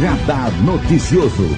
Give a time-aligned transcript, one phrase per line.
[0.00, 1.56] Radar Noticioso.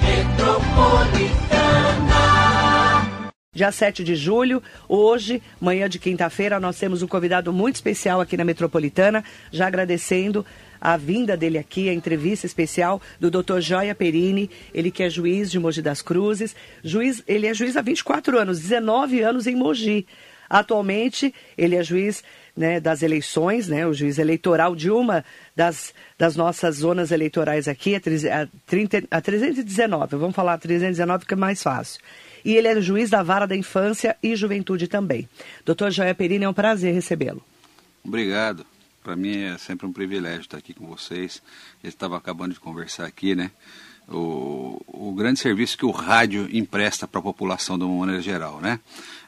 [3.55, 8.37] Dia 7 de julho, hoje, manhã de quinta-feira, nós temos um convidado muito especial aqui
[8.37, 10.45] na Metropolitana, já agradecendo
[10.79, 13.61] a vinda dele aqui, a entrevista especial do Dr.
[13.61, 16.55] Joia Perini, ele que é juiz de Mogi das Cruzes.
[16.85, 20.07] Juiz, ele é juiz há 24 anos, 19 anos em Mogi.
[20.49, 22.23] Atualmente, ele é juiz
[22.57, 27.95] né, das eleições, né, o juiz eleitoral de uma das, das nossas zonas eleitorais aqui,
[27.95, 28.01] a,
[28.67, 30.17] 30, a 319.
[30.17, 32.01] Vamos falar a 319 que é mais fácil.
[32.45, 35.29] E ele é juiz da vara da infância e juventude também.
[35.65, 37.43] Doutor Joia Perini, é um prazer recebê-lo.
[38.05, 38.65] Obrigado.
[39.03, 41.43] Para mim é sempre um privilégio estar aqui com vocês.
[41.83, 43.51] Eu estava acabando de conversar aqui, né?
[44.09, 48.61] O, o grande serviço que o rádio empresta para a população de uma maneira geral,
[48.61, 48.79] né?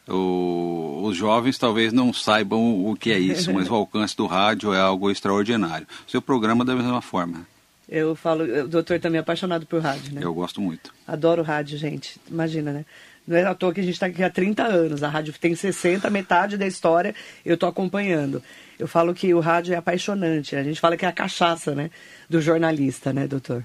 [0.08, 4.72] O, os jovens talvez não saibam o que é isso, mas o alcance do rádio
[4.72, 5.86] é algo extraordinário.
[6.06, 7.46] O seu programa da mesma forma.
[7.88, 10.20] Eu falo, o doutor também é apaixonado por rádio, né?
[10.22, 10.92] Eu gosto muito.
[11.06, 12.20] Adoro rádio, gente.
[12.30, 12.84] Imagina, né?
[13.26, 15.02] Não é à toa que a gente está aqui há 30 anos.
[15.02, 18.42] A rádio tem 60, metade da história eu estou acompanhando.
[18.78, 20.56] Eu falo que o rádio é apaixonante.
[20.56, 21.90] A gente fala que é a cachaça, né?
[22.28, 23.64] Do jornalista, né, doutor?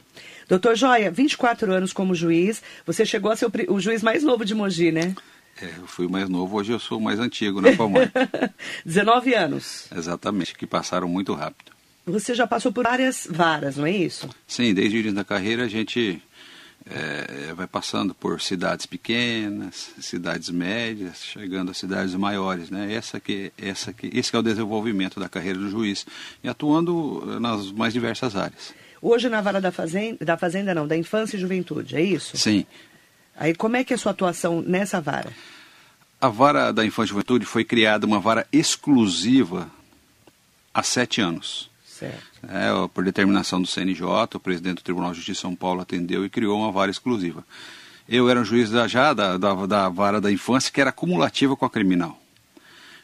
[0.50, 2.62] Doutor Joia, 24 anos como juiz.
[2.86, 5.16] Você chegou a ser o, o juiz mais novo de Mogi, né?
[5.62, 8.12] É, eu fui o mais novo, hoje eu sou o mais antigo, né, Palmar?
[8.86, 9.88] 19 anos.
[9.96, 11.72] Exatamente, que passaram muito rápido.
[12.06, 14.30] Você já passou por várias varas, não é isso?
[14.46, 16.22] Sim, desde o início da carreira a gente
[16.86, 22.94] é, vai passando por cidades pequenas, cidades médias, chegando a cidades maiores, né?
[22.94, 26.06] Essa que, essa que, esse que é o desenvolvimento da carreira do juiz
[26.44, 28.74] e atuando nas mais diversas áreas.
[29.02, 32.38] Hoje na vara da fazenda, da fazenda não, da infância e juventude, é isso?
[32.38, 32.66] Sim.
[33.36, 35.32] Aí como é que é a sua atuação nessa vara?
[36.22, 39.70] A vara da infância e juventude foi criada uma vara exclusiva
[40.74, 41.70] há sete anos.
[41.86, 42.24] Certo.
[42.48, 46.26] É, por determinação do CNJ, o presidente do Tribunal de Justiça de São Paulo atendeu
[46.26, 47.46] e criou uma vara exclusiva.
[48.08, 51.56] Eu era um juiz da, já da, da, da vara da infância que era cumulativa
[51.56, 52.20] com a criminal.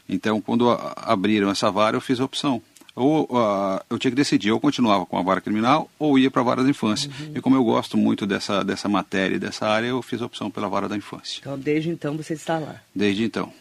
[0.08, 2.60] Então, quando abriram essa vara, eu fiz a opção.
[2.94, 6.42] Ou uh, eu tinha que decidir, eu continuava com a vara criminal ou ia para
[6.42, 7.10] a vara da infância.
[7.20, 7.32] Uhum.
[7.34, 10.50] E como eu gosto muito dessa, dessa matéria e dessa área, eu fiz a opção
[10.50, 11.38] pela vara da infância.
[11.40, 12.76] Então, desde então, você está lá?
[12.94, 13.52] Desde então.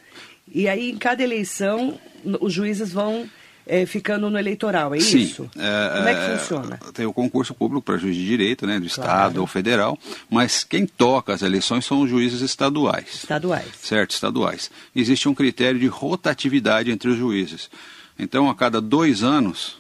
[0.52, 2.00] E aí, em cada eleição,
[2.42, 3.30] os juízes vão
[3.70, 5.50] é, ficando no eleitoral, é Sim, isso?
[5.56, 6.80] É, Como é que funciona?
[6.92, 9.12] Tem o concurso público para juiz de direito, né, do claro.
[9.12, 9.98] Estado ou federal,
[10.28, 13.14] mas quem toca as eleições são os juízes estaduais.
[13.14, 13.68] Estaduais.
[13.80, 14.72] Certo, estaduais.
[14.96, 17.70] Existe um critério de rotatividade entre os juízes.
[18.20, 19.80] Então, a cada dois anos,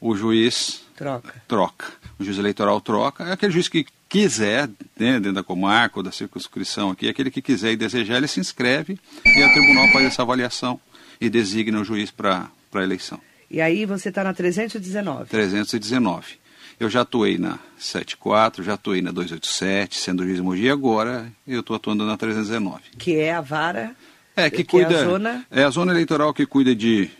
[0.00, 1.42] o juiz troca.
[1.46, 1.86] troca.
[2.18, 3.24] O juiz eleitoral troca.
[3.24, 4.68] É aquele juiz que quiser,
[4.98, 8.40] né, dentro da comarca ou da circunscrição aqui, aquele que quiser e desejar, ele se
[8.40, 10.78] inscreve e o tribunal faz essa avaliação
[11.18, 13.18] e designa o juiz para a eleição.
[13.50, 15.26] E aí você está na 319?
[15.26, 16.42] 319.
[16.80, 21.30] Eu já atuei na 74, já atuei na 287, sendo juiz de Mogi, e agora
[21.46, 22.82] eu estou atuando na 319.
[22.98, 23.94] Que é a vara?
[24.34, 24.94] É, que, que cuida.
[24.94, 25.46] É a, zona...
[25.50, 27.10] é a zona eleitoral que cuida de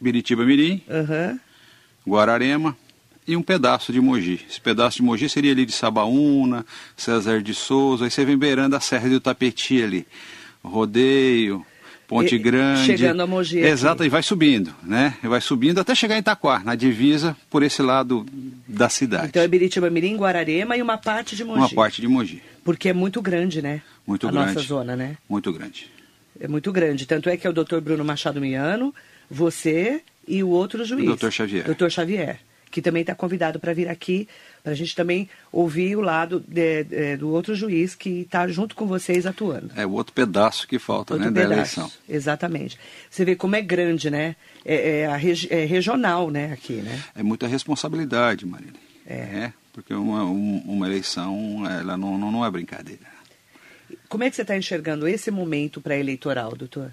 [0.00, 1.38] Biritiba Mirim, uhum.
[2.06, 2.76] Guararema
[3.26, 4.40] e um pedaço de Mogi.
[4.48, 6.64] Esse pedaço de Mogi seria ali de Sabaúna,
[6.96, 10.06] César de Souza, aí você vem beirando a Serra do Tapeti ali.
[10.62, 11.64] Rodeio,
[12.08, 12.86] Ponte Grande.
[12.86, 13.60] Chegando a Mogi.
[13.60, 15.14] Exato, e vai subindo, né?
[15.22, 18.26] E vai subindo até chegar em Itaquá, na divisa, por esse lado
[18.66, 19.28] da cidade.
[19.28, 21.58] Então é Biritiba Mirim, Guararema e uma parte de Mogi.
[21.60, 22.42] Uma parte de Mogi.
[22.64, 23.80] Porque é muito grande, né?
[24.04, 24.50] Muito a grande.
[24.50, 25.16] A nossa zona, né?
[25.28, 25.88] Muito grande.
[26.40, 27.06] É muito grande.
[27.06, 28.92] Tanto é que é o doutor Bruno Machado Miano,
[29.30, 31.06] você e o outro juiz.
[31.06, 31.64] Doutor Xavier.
[31.64, 34.28] Doutor Xavier, que também está convidado para vir aqui
[34.62, 38.74] para a gente também ouvir o lado de, de, do outro juiz que está junto
[38.74, 39.70] com vocês atuando.
[39.74, 41.92] É o outro pedaço que falta, outro né, pedaço, da eleição.
[42.08, 42.78] Exatamente.
[43.08, 44.36] Você vê como é grande, né?
[44.64, 47.02] É, é, regi é regional, né, aqui, né?
[47.14, 48.80] É muita responsabilidade, Marília.
[49.06, 49.14] É.
[49.14, 53.00] é porque uma, uma eleição, ela não, não, não é brincadeira.
[54.08, 56.92] Como é que você está enxergando esse momento pré-eleitoral, doutor?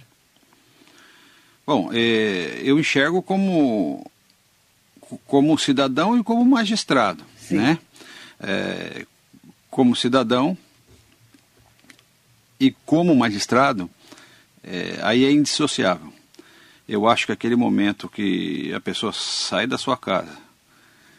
[1.68, 4.10] Bom, é, eu enxergo como,
[5.26, 7.26] como cidadão e como magistrado.
[7.38, 7.58] Sim.
[7.58, 7.78] né?
[8.40, 9.06] É,
[9.70, 10.58] como cidadão
[12.58, 13.90] e como magistrado,
[14.64, 16.14] é, aí é indissociável.
[16.88, 20.38] Eu acho que aquele momento que a pessoa sai da sua casa,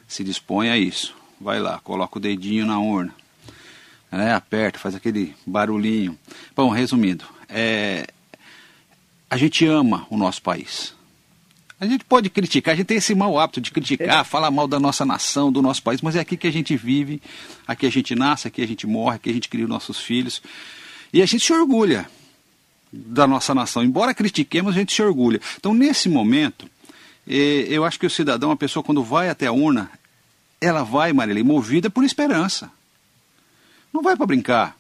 [0.09, 3.15] se dispõe a isso, vai lá, coloca o dedinho na urna,
[4.11, 6.19] né, aperta, faz aquele barulhinho.
[6.57, 8.07] Bom, resumindo, é,
[9.31, 10.95] a gente ama o nosso país.
[11.81, 14.25] A gente pode criticar, a gente tem esse mau hábito de criticar, é.
[14.25, 17.23] falar mal da nossa nação, do nosso país, mas é aqui que a gente vive,
[17.67, 20.43] aqui a gente nasce, aqui a gente morre, aqui a gente cria os nossos filhos.
[21.13, 22.11] E a gente se orgulha
[22.93, 23.85] da nossa nação.
[23.85, 25.41] Embora critiquemos, a gente se orgulha.
[25.57, 26.69] Então, nesse momento,
[27.27, 29.91] eh, eu acho que o cidadão, a pessoa, quando vai até a urna,
[30.61, 32.71] ela vai, Marilei, movida por esperança.
[33.93, 34.78] Não vai para brincar.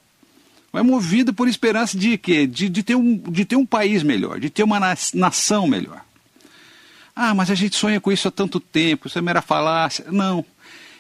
[0.73, 2.47] Vai movida por esperança de quê?
[2.47, 4.79] De, de, ter um, de ter um país melhor, de ter uma
[5.15, 6.03] nação melhor.
[7.17, 10.05] Ah, mas a gente sonha com isso há tanto tempo, isso é mera falácia.
[10.11, 10.45] Não.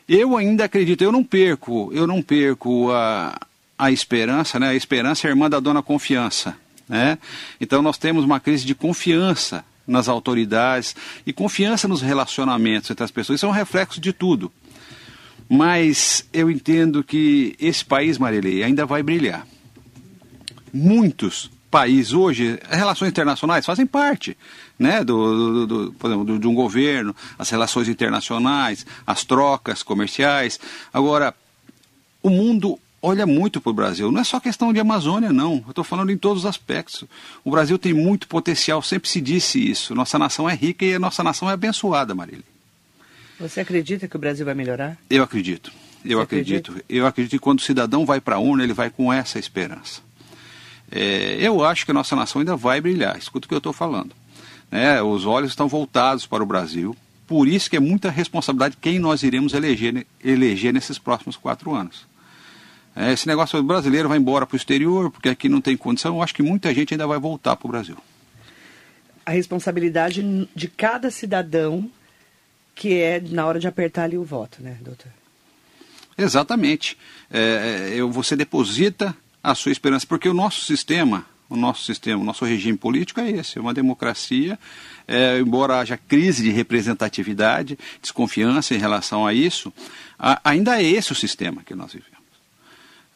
[0.08, 3.38] Eu ainda acredito, eu não perco, eu não perco a,
[3.78, 4.70] a esperança, né?
[4.70, 6.56] A esperança é irmã da dona confiança,
[6.88, 7.18] né?
[7.60, 13.10] Então nós temos uma crise de confiança nas autoridades e confiança nos relacionamentos entre as
[13.10, 13.38] pessoas.
[13.38, 14.50] Isso é um reflexo de tudo.
[15.48, 19.46] Mas eu entendo que esse país, Marilei, ainda vai brilhar.
[20.72, 24.36] Muitos países hoje, as relações internacionais fazem parte
[24.78, 30.58] né, do, do, do, por exemplo, de um governo, as relações internacionais, as trocas comerciais.
[30.92, 31.34] Agora,
[32.22, 34.10] o mundo olha muito para o Brasil.
[34.10, 35.62] Não é só questão de Amazônia, não.
[35.64, 37.04] Eu estou falando em todos os aspectos.
[37.44, 39.94] O Brasil tem muito potencial, sempre se disse isso.
[39.94, 42.44] Nossa nação é rica e a nossa nação é abençoada, Marília.
[43.38, 44.96] Você acredita que o Brasil vai melhorar?
[45.08, 45.70] Eu acredito.
[46.04, 46.70] Eu Você acredito.
[46.72, 46.92] Acredita?
[46.92, 50.07] Eu acredito que quando o cidadão vai para a urna, ele vai com essa esperança.
[50.90, 53.16] É, eu acho que a nossa nação ainda vai brilhar.
[53.18, 54.14] Escuta o que eu estou falando.
[54.70, 56.96] É, os olhos estão voltados para o Brasil.
[57.26, 62.06] Por isso que é muita responsabilidade quem nós iremos eleger, eleger nesses próximos quatro anos.
[62.96, 66.16] É, esse negócio brasileiro vai embora para o exterior, porque aqui não tem condição.
[66.16, 67.96] Eu acho que muita gente ainda vai voltar para o Brasil.
[69.26, 71.90] A responsabilidade de cada cidadão
[72.78, 75.10] que é na hora de apertar ali o voto, né, doutor?
[76.16, 76.96] Exatamente.
[77.28, 82.24] É, é você deposita a sua esperança, porque o nosso sistema, o nosso sistema, o
[82.24, 84.58] nosso regime político é esse, é uma democracia,
[85.06, 89.72] é, embora haja crise de representatividade, desconfiança em relação a isso,
[90.18, 92.18] a, ainda é esse o sistema que nós vivemos.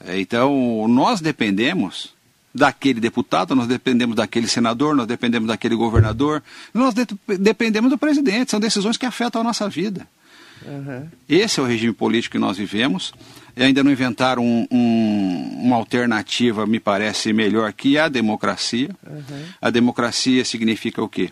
[0.05, 2.15] É, então, nós dependemos
[2.55, 6.43] daquele deputado, nós dependemos daquele senador, nós dependemos daquele governador,
[6.73, 7.07] nós de
[7.39, 8.51] dependemos do presidente.
[8.51, 10.07] São decisões que afetam a nossa vida.
[10.67, 11.09] Uhum.
[11.29, 13.13] Esse é o regime político que nós vivemos.
[13.57, 18.91] E ainda não inventaram um, um, uma alternativa, me parece, melhor que a democracia.
[19.07, 19.45] Uhum.
[19.61, 21.31] A democracia significa o quê?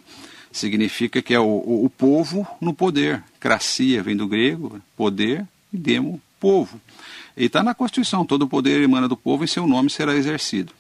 [0.53, 3.23] Significa que é o, o, o povo no poder.
[3.38, 6.81] Cracia vem do grego, poder, e demo, povo.
[7.37, 10.73] E está na Constituição, todo o poder emana do povo e seu nome será exercido.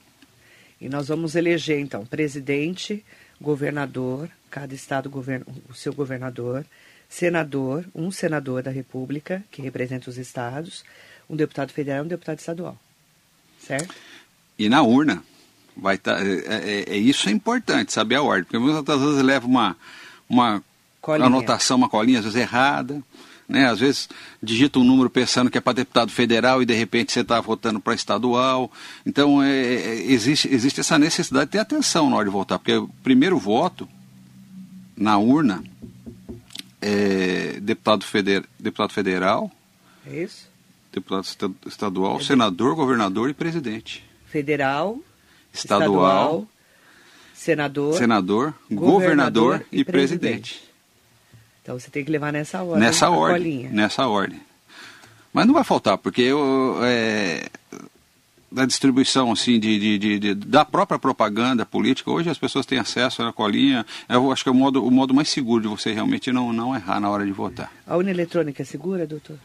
[0.80, 3.04] E nós vamos eleger, então, presidente,
[3.40, 6.64] governador, cada estado governa o seu governador,
[7.10, 10.84] senador, um senador da República, que representa os estados,
[11.28, 12.78] um deputado federal e um deputado estadual.
[13.58, 13.92] Certo?
[14.56, 15.22] E na urna.
[15.76, 18.44] Vai tá, é, é, é isso é importante, saber a ordem.
[18.44, 19.76] Porque muitas vezes leva uma,
[20.28, 20.62] uma
[21.20, 23.02] anotação, uma colinha, às vezes errada.
[23.48, 23.68] Né?
[23.68, 24.08] Às vezes
[24.40, 27.80] digita um número pensando que é para deputado federal e de repente você está votando
[27.80, 28.70] para estadual.
[29.04, 32.76] Então é, é, existe, existe essa necessidade de ter atenção na hora de votar, porque
[32.76, 33.88] o primeiro voto
[34.96, 35.64] na urna
[36.80, 39.50] é deputado, feder, deputado federal,
[40.06, 40.48] é isso?
[40.92, 41.26] deputado
[41.66, 44.04] estadual, é senador, governador e presidente.
[44.26, 44.98] Federal,
[45.52, 46.48] estadual, estadual
[47.34, 50.20] senador, senador governador, governador e, e presidente.
[50.20, 50.70] presidente.
[51.62, 52.80] Então você tem que levar nessa ordem.
[52.80, 53.42] Nessa ordem.
[53.42, 53.70] Colinha.
[53.70, 54.40] Nessa ordem.
[55.32, 57.48] Mas não vai faltar, porque eu, é,
[58.50, 62.78] da distribuição assim de, de, de, de, da própria propaganda política, hoje as pessoas têm
[62.78, 63.86] acesso à colinha.
[64.08, 66.74] Eu acho que é o modo, o modo mais seguro de você realmente não, não
[66.74, 67.72] errar na hora de votar.
[67.86, 69.36] A urna eletrônica é segura, doutor?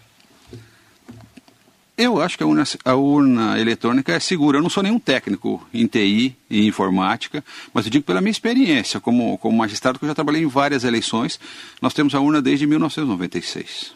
[1.98, 4.58] Eu acho que a urna, a urna, eletrônica é segura.
[4.58, 7.41] Eu não sou nenhum técnico em TI e informática,
[7.74, 10.84] mas eu digo pela minha experiência como, como magistrado, que eu já trabalhei em várias
[10.84, 11.39] eleições.
[11.82, 13.94] Nós temos a urna desde 1996.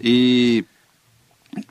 [0.00, 0.64] E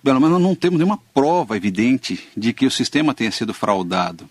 [0.04, 4.30] pelo menos não temos nenhuma prova evidente de que o sistema tenha sido fraudado.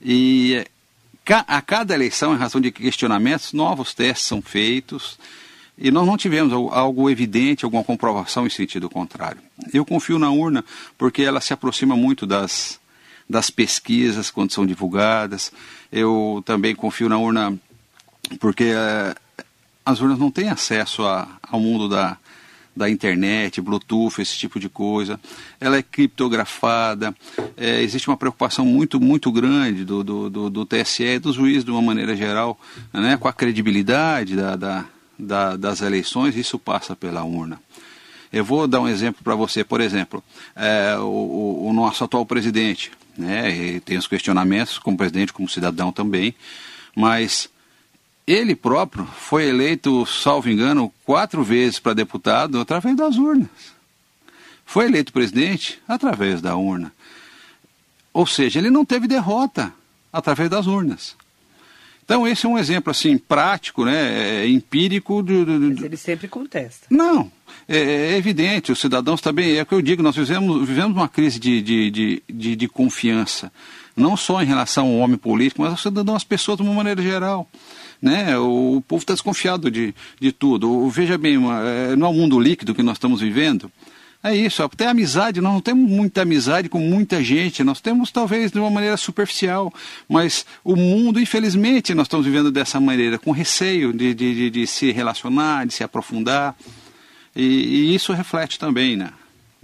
[0.00, 0.64] E
[1.46, 5.18] a cada eleição, em razão de questionamentos, novos testes são feitos
[5.76, 9.40] e nós não tivemos algo evidente, alguma comprovação em sentido contrário.
[9.72, 10.64] Eu confio na urna
[10.96, 12.80] porque ela se aproxima muito das,
[13.28, 15.52] das pesquisas quando são divulgadas.
[15.92, 17.56] Eu também confio na urna
[18.40, 19.44] porque uh,
[19.84, 22.18] as urnas não têm acesso a, ao mundo da,
[22.78, 25.20] da internet, Bluetooth, esse tipo de coisa.
[25.60, 27.14] Ela é criptografada.
[27.56, 31.64] É, existe uma preocupação muito, muito grande do, do, do, do TSE e dos juízes,
[31.64, 32.58] de uma maneira geral,
[32.92, 34.86] né, com a credibilidade da, da
[35.18, 37.60] da, das eleições, isso passa pela urna.
[38.32, 40.22] Eu vou dar um exemplo para você, por exemplo,
[40.54, 46.34] é, o, o, nosso atual presidente, né, tem os questionamentos como presidente, como cidadão também,
[46.94, 47.48] mas
[48.30, 53.48] ele próprio foi eleito, salvo engano, quatro vezes para deputado através das urnas.
[54.66, 56.92] Foi eleito presidente através da urna.
[58.12, 59.72] Ou seja, ele não teve derrota
[60.12, 61.16] através das urnas.
[62.04, 65.22] Então, esse é um exemplo, assim, prático, né, é, empírico.
[65.22, 65.74] Do, do, do...
[65.74, 66.86] Mas ele sempre contesta.
[66.90, 67.30] Não,
[67.66, 71.08] é, é, evidente, os cidadãos também, é o que eu digo, nós vivemos, vivemos uma
[71.08, 73.52] crise de, de, de, de, de confiança,
[73.94, 77.02] não só em relação ao homem político, mas ao cidadão, às pessoas de uma maneira
[77.02, 77.48] geral.
[78.00, 78.38] Né?
[78.38, 80.70] O, o povo está desconfiado de, de tudo.
[80.70, 83.70] O, veja bem, uma, é, não é um mundo líquido que nós estamos vivendo,
[84.22, 88.50] é isso, até amizade, nós não temos muita amizade com muita gente, nós temos talvez
[88.50, 89.72] de uma maneira superficial,
[90.08, 94.66] mas o mundo, infelizmente, nós estamos vivendo dessa maneira, com receio de, de, de, de
[94.66, 96.56] se relacionar, de se aprofundar,
[97.34, 99.12] e, e isso reflete também né,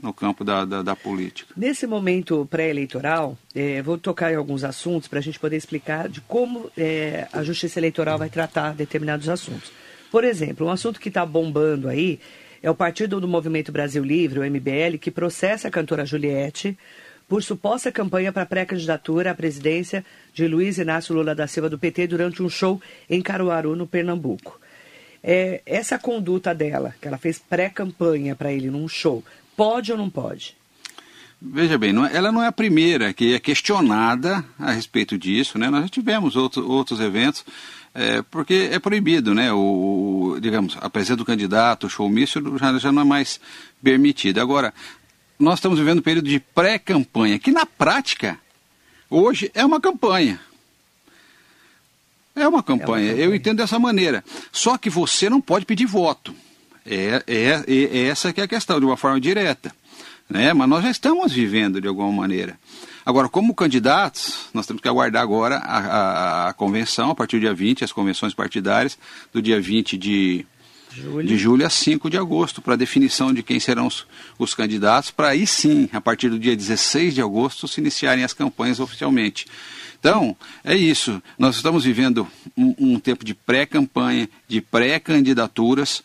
[0.05, 1.55] no campo da, da, da política.
[1.57, 6.21] Nesse momento pré-eleitoral, é, vou tocar em alguns assuntos para a gente poder explicar de
[6.21, 9.73] como é, a Justiça Eleitoral vai tratar determinados assuntos.
[10.11, 12.21] Por exemplo, um assunto que está bombando aí
[12.63, 16.79] é o Partido do Movimento Brasil Livre, o MBL, que processa a cantora Juliette
[17.29, 22.07] por suposta campanha para pré-candidatura à presidência de Luiz Inácio Lula da Silva do PT
[22.07, 24.61] durante um show em Caruaru, no Pernambuco.
[25.23, 29.25] É, essa conduta dela, que ela fez pré-campanha para ele num show,
[29.57, 30.57] pode ou não pode?
[31.41, 35.59] Veja bem, não, é, ela não é a primeira que é questionada a respeito disso,
[35.59, 35.69] né?
[35.69, 37.45] Nós já tivemos outro, outros eventos
[37.95, 39.53] é, porque é proibido, né?
[39.53, 43.39] O, digamos, a presença do candidato, o showmício já, já não é mais
[43.83, 44.41] permitido.
[44.41, 44.75] Agora,
[45.39, 48.39] nós estamos vivendo um período de pré-campanha, que na prática,
[49.09, 50.41] hoje é uma campanha.
[52.35, 53.13] É uma campanha, é uma campanha.
[53.13, 54.25] eu entendo dessa maneira.
[54.51, 56.35] Só que você não pode pedir voto.
[56.87, 59.75] É, é, é, essa que é a questão, de uma forma direta.
[60.29, 60.53] Né?
[60.53, 62.59] Mas nós já estamos vivendo de alguma maneira.
[63.05, 67.41] Agora, como candidatos, nós temos que aguardar agora a, a, a convenção, a partir do
[67.41, 68.99] dia 20, as convenções partidárias,
[69.33, 70.47] do dia 20 de
[70.91, 74.07] julho, de julho a 5 de agosto, para a definição de quem serão os,
[74.39, 78.33] os candidatos, para aí sim, a partir do dia 16 de agosto, se iniciarem as
[78.33, 79.47] campanhas oficialmente.
[79.99, 81.23] Então, é isso.
[81.39, 86.03] Nós estamos vivendo um, um tempo de pré-campanha, de pré-candidaturas.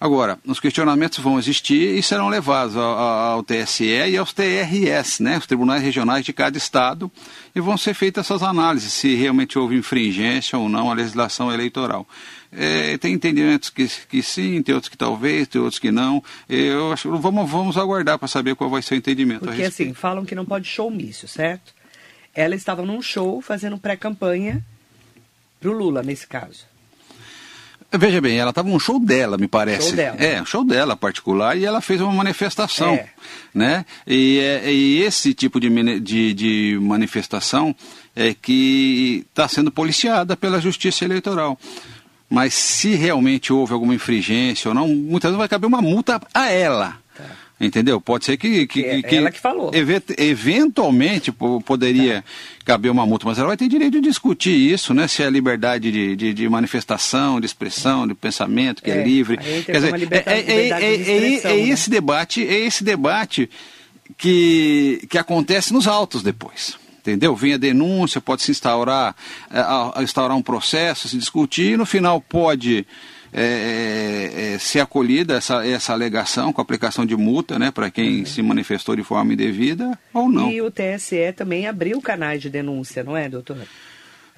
[0.00, 5.38] Agora, os questionamentos vão existir e serão levados ao, ao, TSE e aos TRS, né,
[5.38, 7.10] os tribunais regionais de cada estado,
[7.52, 12.06] e vão ser feitas essas análises, se realmente houve infringência ou não à legislação eleitoral.
[12.52, 16.22] É, tem entendimentos que, que sim, tem outros que talvez, tem outros que não.
[16.48, 19.46] Eu acho vamos, vamos aguardar para saber qual vai ser o entendimento.
[19.46, 21.74] Porque assim, falam que não pode showmício, certo?
[22.32, 24.64] Ela estava num show fazendo pré-campanha
[25.60, 26.64] para o Lula, nesse caso.
[27.90, 29.88] Veja bem, ela estava num show dela, me parece.
[29.88, 30.16] Show dela.
[30.18, 32.94] É, um show dela particular, e ela fez uma manifestação.
[32.94, 33.08] É.
[33.54, 33.86] Né?
[34.06, 37.74] E, é, e esse tipo de, de, de manifestação
[38.14, 41.58] é que está sendo policiada pela Justiça Eleitoral.
[42.28, 46.50] Mas se realmente houve alguma infringência ou não, muitas vezes vai caber uma multa a
[46.50, 46.98] ela.
[47.60, 48.00] Entendeu?
[48.00, 48.68] Pode ser que.
[48.68, 49.72] que, é, que ela que falou.
[50.16, 51.32] eventualmente
[51.64, 52.24] poderia
[52.64, 55.08] caber uma multa, mas ela vai ter direito de discutir isso, né?
[55.08, 59.38] Se é liberdade de, de, de manifestação, de expressão, de pensamento, que é, é livre.
[59.38, 61.58] Quer dizer, é, é, é, é, né?
[61.68, 63.50] esse debate, é esse debate
[64.16, 67.34] que, que acontece nos autos depois entendeu?
[67.34, 69.16] Vem a denúncia, pode se instaurar,
[70.02, 72.86] instaurar um processo, se discutir, e no final pode
[73.32, 78.20] é, é, é, ser acolhida essa, essa alegação com aplicação de multa né, para quem
[78.20, 78.26] uhum.
[78.26, 80.50] se manifestou de forma indevida ou não.
[80.50, 83.58] E o TSE também abriu canais de denúncia, não é, doutor?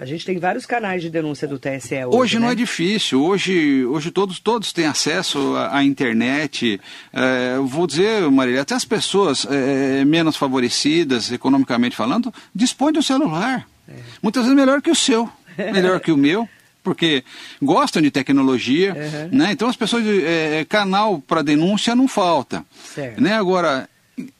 [0.00, 2.16] A gente tem vários canais de denúncia do TSE hoje.
[2.16, 2.52] Hoje não né?
[2.54, 3.23] é difícil.
[3.23, 6.80] Hoje, hoje todos, todos têm acesso à, à internet.
[7.12, 13.68] É, vou dizer, Marília, até as pessoas é, menos favorecidas, economicamente falando, dispõem do celular.
[13.87, 13.92] É.
[14.23, 15.28] Muitas vezes melhor que o seu,
[15.59, 16.49] melhor que o meu
[16.82, 17.25] porque
[17.60, 19.38] gostam de tecnologia, uhum.
[19.38, 19.52] né?
[19.52, 23.20] Então as pessoas, é, é canal para denúncia não falta, certo.
[23.20, 23.34] né?
[23.34, 23.88] Agora,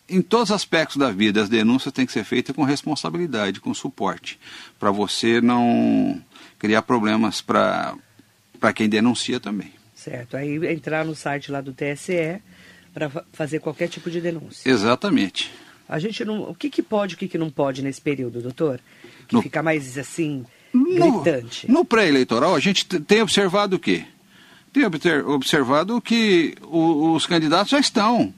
[0.09, 3.73] em todos os aspectos da vida, as denúncias têm que ser feitas com responsabilidade, com
[3.73, 4.38] suporte,
[4.78, 6.20] para você não
[6.59, 7.94] criar problemas para
[8.59, 9.73] para quem denuncia também.
[9.94, 10.37] Certo.
[10.37, 12.42] Aí entrar no site lá do TSE
[12.92, 14.70] para fazer qualquer tipo de denúncia.
[14.70, 15.50] Exatamente.
[15.88, 18.80] A gente não, o que, que pode, o que, que não pode nesse período, doutor?
[19.26, 19.42] Que no...
[19.42, 20.44] fica mais assim
[20.75, 21.69] gritante.
[21.69, 24.05] No, no pré-eleitoral, a gente tem observado o quê?
[24.73, 24.85] Tem
[25.27, 28.33] observado que os candidatos já estão,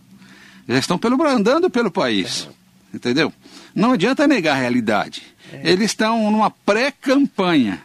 [0.67, 2.49] já estão pelo, andando pelo país,
[2.93, 2.97] é.
[2.97, 3.33] entendeu?
[3.75, 5.23] Não adianta negar a realidade.
[5.53, 5.71] É.
[5.71, 7.83] Eles estão numa pré-campanha.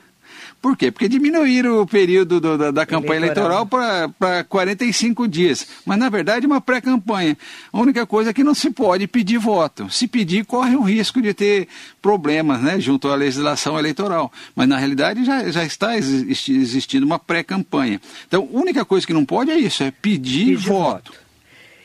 [0.61, 0.91] Por quê?
[0.91, 5.67] Porque diminuíram o período do, da, da, campanha eleitoral, eleitoral para 45 dias.
[5.85, 7.37] Mas, na verdade, é uma pré-campanha.
[7.71, 9.89] A única coisa é que não se pode pedir voto.
[9.89, 11.67] Se pedir, corre o risco de ter
[12.01, 14.31] problemas né, junto à legislação eleitoral.
[14.55, 18.01] Mas, na realidade, já, já está existindo uma pré-campanha.
[18.27, 21.11] Então, a única coisa que não pode é isso, é pedir, pedir voto.
[21.11, 21.27] voto.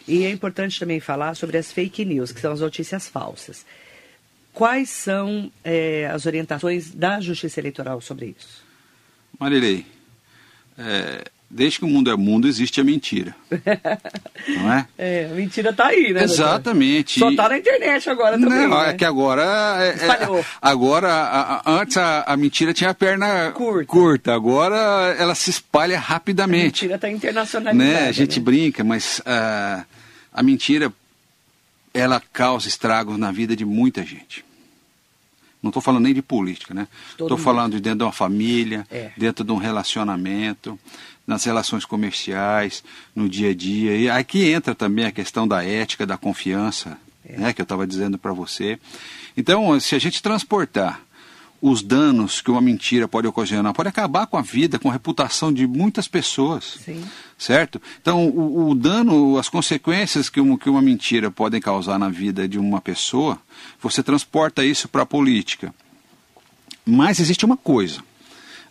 [0.09, 3.64] E é importante também falar sobre as fake news, que são as notícias falsas.
[4.52, 8.62] Quais são é, as orientações da Justiça Eleitoral sobre isso?
[9.42, 9.84] Marilei,
[10.78, 13.34] é, desde que o mundo é mundo, existe a mentira.
[14.49, 14.87] não é?
[14.96, 16.22] É, a mentira tá aí, né?
[16.22, 17.18] Exatamente.
[17.18, 17.37] Doutor?
[17.37, 18.68] Só tá na internet agora também.
[18.68, 18.90] Não, né?
[18.90, 19.42] é que agora.
[19.80, 23.87] É, é, agora, a, a, antes a, a, mentira tinha a perna curta.
[23.87, 24.32] curta.
[24.32, 24.76] agora
[25.18, 26.84] ela se espalha rapidamente.
[26.84, 28.00] A mentira tá internacionalizada.
[28.00, 28.08] Né?
[28.08, 28.44] A gente né?
[28.44, 29.84] brinca, mas uh,
[30.32, 30.92] a mentira
[31.92, 34.44] ela causa estragos na vida de muita gente.
[35.62, 36.88] Não estou falando nem de política, né?
[37.11, 39.12] Estou falando de dentro de uma família, é.
[39.16, 40.78] dentro de um relacionamento,
[41.26, 42.83] nas relações comerciais,
[43.14, 43.97] no dia a dia.
[43.97, 47.37] E aqui entra também a questão da ética, da confiança, é.
[47.38, 48.78] né, que eu estava dizendo para você.
[49.37, 51.00] Então, se a gente transportar
[51.62, 55.52] os danos que uma mentira pode ocasionar, pode acabar com a vida, com a reputação
[55.52, 56.81] de muitas pessoas.
[56.85, 57.04] Sim.
[57.38, 57.81] Certo?
[58.00, 62.49] Então, o, o, dano, as consequências que uma, que uma mentira podem causar na vida
[62.49, 63.38] de uma pessoa,
[63.81, 65.73] você transporta isso para a política.
[66.85, 68.02] Mas existe uma coisa,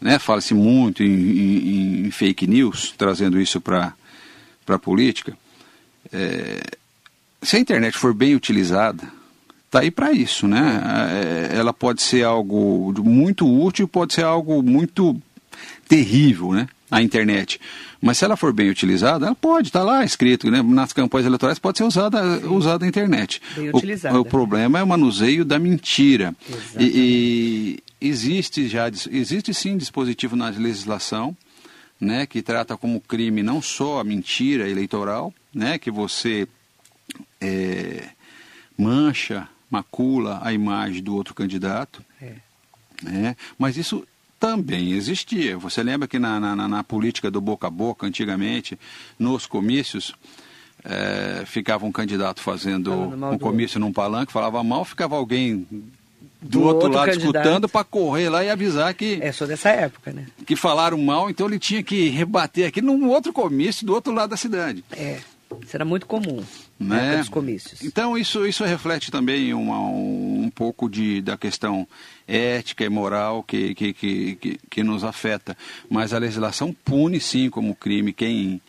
[0.02, 0.20] né?
[0.20, 3.94] Fala-se muito em, em, em, fake news, trazendo isso para
[4.68, 5.38] a política.
[6.12, 6.62] É,
[7.42, 9.21] se a internet for bem utilizada,
[9.72, 11.50] está aí para isso, né?
[11.54, 15.20] É, ela pode ser algo muito útil, pode ser algo muito
[15.88, 16.68] terrível, né?
[16.90, 17.58] A internet.
[18.02, 20.62] Mas se ela for bem utilizada, ela pode, está lá escrito, né?
[20.62, 23.42] Nas campanhas eleitorais pode ser usada, usada a internet.
[23.56, 24.18] Bem utilizada.
[24.18, 26.36] O, o problema é o manuseio da mentira.
[26.78, 31.36] E, e, existe já, existe sim dispositivo na legislação,
[32.00, 32.26] né?
[32.26, 35.78] Que trata como crime não só a mentira eleitoral, né?
[35.78, 36.46] Que você
[37.40, 38.10] é,
[38.78, 42.04] mancha macula a imagem do outro candidato.
[42.22, 42.34] É.
[43.02, 43.36] Né?
[43.58, 44.06] Mas isso
[44.40, 45.58] também existia.
[45.58, 48.78] Você lembra que na, na, na, política do boca a boca, antigamente,
[49.18, 50.14] nos comícios,
[50.84, 55.66] é, ficava um candidato fazendo um comício num palanque, falava mal, ficava alguém
[56.42, 57.36] do, do outro, outro, lado candidato.
[57.36, 59.20] escutando para correr lá e avisar que.
[59.22, 60.26] É só dessa época, né?
[60.46, 64.32] Que falaram mal, então ele tinha que rebater aqui num outro comício do outro lado
[64.32, 64.84] da cidade.
[64.92, 65.20] É.
[65.62, 66.44] Isso era muito comum
[66.80, 67.18] né?
[67.18, 67.84] dos comícios.
[67.84, 71.88] Então isso, isso reflete também uma, um, um pouco de, da questão
[72.28, 75.58] ética e moral que, que, que, que, nos afeta.
[75.90, 78.62] Mas a legislação pune sim como crime quem,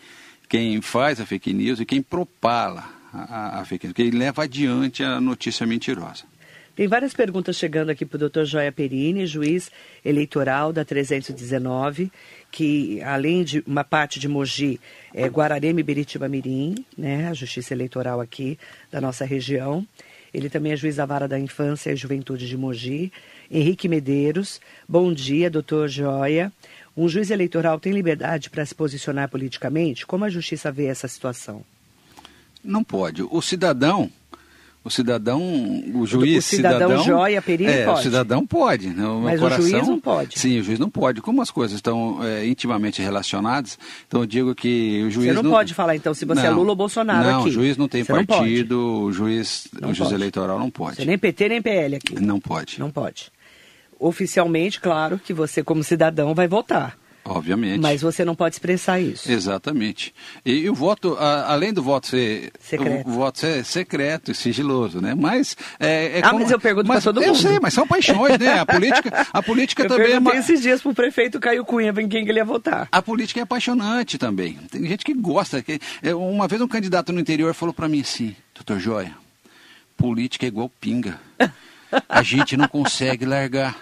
[0.48, 5.02] quem faz a fake news e quem propala a, a fake news, quem leva adiante
[5.02, 6.24] a notícia mentirosa.
[6.74, 9.70] Tem várias perguntas chegando aqui para o doutor Joia Perini, juiz
[10.02, 12.10] eleitoral da 319,
[12.50, 14.80] que além de uma parte de Mogi,
[15.12, 18.58] é Guararema e Beritiba Mirim, né, a justiça eleitoral aqui
[18.90, 19.86] da nossa região.
[20.32, 23.12] Ele também é juiz da vara da infância e juventude de Mogi.
[23.50, 24.58] Henrique Medeiros,
[24.88, 26.50] bom dia, doutor Joia.
[26.96, 30.06] Um juiz eleitoral tem liberdade para se posicionar politicamente?
[30.06, 31.62] Como a justiça vê essa situação?
[32.64, 33.22] Não pode.
[33.22, 34.10] O cidadão
[34.84, 35.40] o cidadão,
[35.94, 38.00] o juiz, o cidadão, cidadão joia, perino é, pode.
[38.00, 39.06] O cidadão pode, né?
[39.06, 40.38] O Mas coração, o juiz não pode.
[40.38, 41.20] Sim, o juiz não pode.
[41.20, 45.42] Como as coisas estão é, intimamente relacionadas, então eu digo que o juiz Você não,
[45.44, 45.50] não...
[45.52, 47.48] pode falar então se você é não, é Lula ou Bolsonaro não, aqui.
[47.48, 50.14] o juiz não tem você partido, não o juiz, não o juiz pode.
[50.14, 50.96] eleitoral não pode.
[50.96, 52.20] Você nem PT nem PL aqui.
[52.20, 52.80] Não pode.
[52.80, 53.30] Não pode.
[54.00, 56.98] Oficialmente, claro que você como cidadão vai votar.
[57.24, 57.80] Obviamente.
[57.80, 59.30] Mas você não pode expressar isso.
[59.30, 60.12] Exatamente.
[60.44, 65.00] E, o voto, a, além do voto ser secreto, o, voto ser secreto e sigiloso,
[65.00, 65.14] né?
[65.14, 67.28] Mas é, é ah, como, mas eu pergunto para todo mundo.
[67.28, 68.58] Eu sei, mas são paixões, né?
[68.58, 70.34] A política, a política eu também é uma...
[70.34, 72.88] esses dias para o prefeito Caio Cunha em quem ele ia votar.
[72.90, 74.54] A política é apaixonante também.
[74.70, 75.62] Tem gente que gosta.
[75.62, 79.14] Que, é, uma vez um candidato no interior falou para mim assim, doutor Joia,
[79.96, 81.20] política é igual pinga.
[82.08, 83.76] A gente não consegue largar.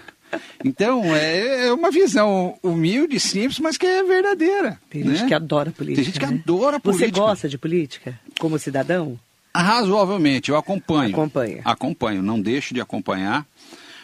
[0.63, 4.79] Então, é, é, uma visão humilde, simples, mas que é verdadeira.
[4.89, 5.15] Tem né?
[5.15, 5.95] gente que adora política.
[5.95, 6.41] Tem gente que né?
[6.43, 7.07] adora política.
[7.07, 9.19] Você gosta de política como cidadão?
[9.55, 11.11] Razoavelmente, eu acompanho.
[11.11, 11.61] Acompanha.
[11.65, 13.45] Acompanho, não deixo de acompanhar,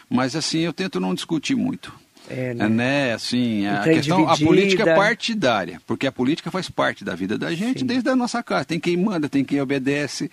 [0.08, 1.92] mas assim, eu tento não discutir muito.
[2.28, 2.66] É, né?
[2.66, 3.12] É, né?
[3.14, 7.80] Assim, a questão, a política partidária, porque a política faz parte da vida da gente
[7.80, 7.86] Sim.
[7.86, 8.66] desde a nossa casa.
[8.66, 10.30] Tem quem manda, tem quem obedece,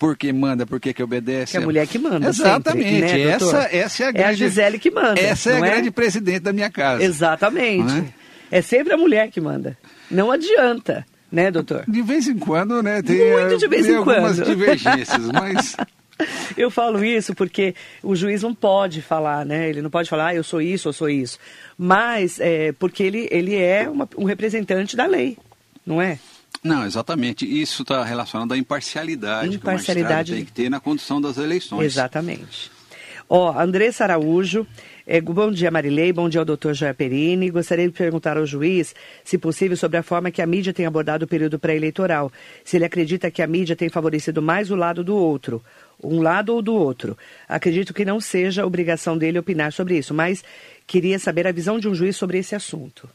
[0.00, 1.52] porque manda, porque que obedece.
[1.52, 2.26] Que é a mulher que manda.
[2.26, 3.00] Exatamente.
[3.00, 4.28] Sempre, né, essa, essa é a grande.
[4.28, 5.20] É a Gisele que manda.
[5.20, 5.60] Essa é a é?
[5.60, 7.04] grande presidente da minha casa.
[7.04, 8.12] Exatamente.
[8.50, 8.58] É?
[8.58, 8.62] é?
[8.62, 9.76] sempre a mulher que manda.
[10.10, 11.84] Não adianta, né, doutor?
[11.86, 13.02] De vez em quando, né?
[13.02, 14.46] Tem, Muito de vez tem em algumas quando.
[14.46, 15.76] divergências, mas.
[16.56, 19.68] Eu falo isso porque o juiz não pode falar, né?
[19.68, 21.38] Ele não pode falar, ah, eu sou isso, eu sou isso.
[21.78, 25.38] Mas é, porque ele, ele é uma, um representante da lei,
[25.86, 26.18] não é?
[26.62, 27.46] Não, exatamente.
[27.46, 31.84] Isso está relacionado à imparcialidade, imparcialidade que o tem que ter na condução das eleições.
[31.84, 32.70] Exatamente.
[33.32, 34.66] Ó, Andressa Araújo,
[35.06, 37.48] é, bom dia Marilei, bom dia ao doutor Joia Perini.
[37.48, 41.24] Gostaria de perguntar ao juiz, se possível, sobre a forma que a mídia tem abordado
[41.24, 42.32] o período pré-eleitoral.
[42.64, 45.62] Se ele acredita que a mídia tem favorecido mais o lado do outro,
[46.02, 47.16] um lado ou do outro.
[47.48, 50.42] Acredito que não seja obrigação dele opinar sobre isso, mas
[50.84, 53.08] queria saber a visão de um juiz sobre esse assunto.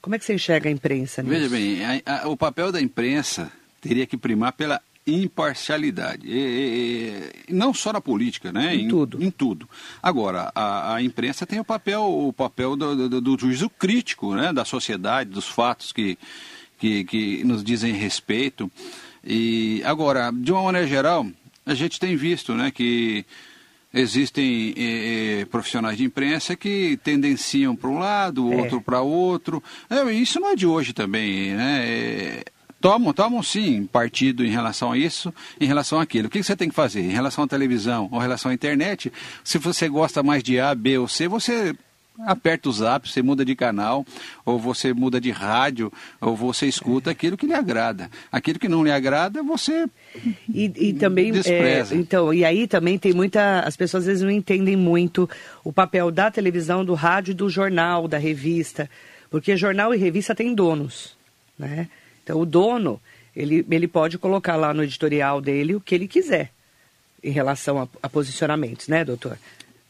[0.00, 1.34] Como é que você enxerga a imprensa nisso?
[1.34, 6.26] Veja bem, a, a, o papel da imprensa teria que primar pela imparcialidade.
[6.26, 8.74] E, e, não só na política, né?
[8.74, 9.22] Em, em tudo.
[9.22, 9.68] Em tudo.
[10.02, 14.52] Agora, a, a, imprensa tem o papel, o papel do, do, do, juízo crítico, né?
[14.52, 16.18] Da sociedade, dos fatos que,
[16.78, 18.70] que, que nos dizem respeito.
[19.24, 21.26] E agora, de uma maneira geral,
[21.64, 22.70] a gente tem visto, né?
[22.70, 23.24] Que
[23.92, 28.56] existem eh, profissionais de imprensa que tendenciam para um lado, é.
[28.56, 29.62] outro para outro.
[29.88, 31.84] É, isso não é de hoje também, né?
[31.86, 32.44] É,
[32.80, 36.28] tomam, tomam sim partido em relação a isso, em relação àquilo.
[36.28, 37.00] O que você tem que fazer?
[37.00, 40.74] Em relação à televisão ou em relação à internet, se você gosta mais de A,
[40.74, 41.74] B ou C, você
[42.26, 44.04] aperta o zap, você muda de canal,
[44.44, 48.10] ou você muda de rádio, ou você escuta aquilo que lhe agrada.
[48.30, 49.86] Aquilo que não lhe agrada, você
[50.52, 51.94] e, e também despreza.
[51.94, 53.60] É, então, e aí também tem muita.
[53.60, 55.28] As pessoas às vezes não entendem muito
[55.64, 58.90] o papel da televisão, do rádio, do jornal, da revista.
[59.30, 61.16] Porque jornal e revista têm donos.
[61.58, 61.88] Né?
[62.22, 63.00] Então o dono,
[63.34, 66.50] ele, ele pode colocar lá no editorial dele o que ele quiser
[67.22, 69.36] em relação a, a posicionamentos, né, doutor?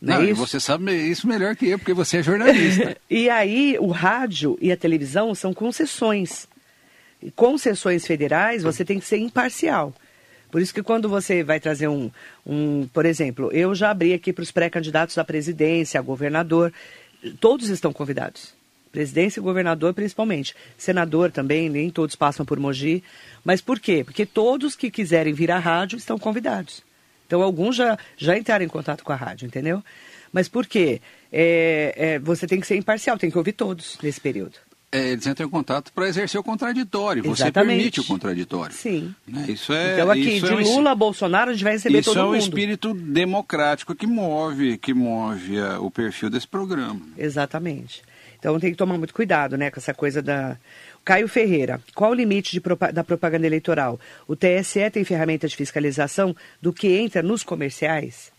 [0.01, 2.97] Não, não é você sabe isso melhor que eu, porque você é jornalista.
[3.11, 6.47] e aí, o rádio e a televisão são concessões.
[7.21, 9.93] E concessões federais, você tem que ser imparcial.
[10.51, 12.11] Por isso que quando você vai trazer um,
[12.47, 16.73] um por exemplo, eu já abri aqui para os pré-candidatos à presidência, a governador,
[17.41, 18.55] todos estão convidados.
[18.91, 20.55] Presidência e governador principalmente.
[20.79, 23.03] Senador também, nem todos passam por Mogi.
[23.45, 24.03] Mas por quê?
[24.05, 26.83] Porque todos que quiserem vir à rádio estão convidados.
[27.29, 29.85] Então, alguns já, já entraram em contato com a rádio, entendeu?
[30.33, 31.01] Mas por quê?
[31.31, 34.55] É, é, você tem que ser imparcial, tem que ouvir todos nesse período.
[34.91, 37.23] É, eles entram em contato para exercer o contraditório.
[37.23, 37.77] Você Exatamente.
[37.77, 38.75] permite o contraditório.
[38.75, 39.14] Sim.
[39.27, 39.45] Né?
[39.51, 42.17] Isso é, então aqui, isso de é Lula a Bolsonaro, a gente vai receber todo
[42.17, 42.35] mundo.
[42.35, 47.03] Isso é um espírito democrático que move, que move a, o perfil desse programa.
[47.19, 48.03] Exatamente.
[48.38, 50.57] Então tem que tomar muito cuidado né, com essa coisa da,
[51.09, 53.99] Caio Ferreira, qual o limite de, da propaganda eleitoral?
[54.27, 58.31] O TSE tem ferramentas de fiscalização do que entra nos comerciais?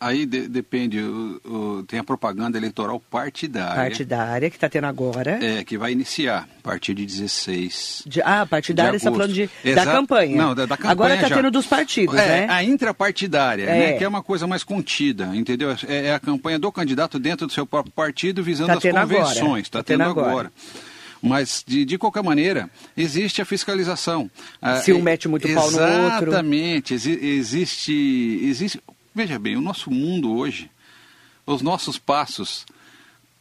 [0.00, 3.76] Aí de, depende, o, o, tem a propaganda eleitoral partidária.
[3.76, 5.38] Partidária, que está tendo agora.
[5.40, 8.02] É, que vai iniciar a partir de 16.
[8.04, 10.36] De, ah, partidária, você está falando de, da campanha.
[10.36, 10.90] Não, da, da campanha.
[10.90, 12.46] Agora está tendo dos partidos, é, né?
[12.50, 13.78] A intrapartidária, é.
[13.78, 15.70] né, que é uma coisa mais contida, entendeu?
[15.86, 19.62] É, é, a campanha do candidato dentro do seu próprio partido visando tá as convenções.
[19.62, 20.28] Está tá tendo, tendo, agora.
[20.28, 20.52] agora.
[21.24, 24.30] Mas, de, de qualquer maneira, existe a fiscalização.
[24.60, 26.28] Ah, Se um mete muito pau no outro.
[26.28, 26.94] Exatamente.
[26.94, 28.80] Existe, existe.
[29.14, 30.70] Veja bem, o nosso mundo hoje,
[31.46, 32.66] os nossos passos